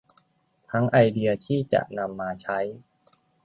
[0.69, 2.59] ทั้งไอเดียที่จะนำมาใช้